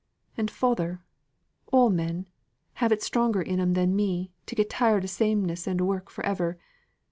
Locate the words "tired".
4.67-5.03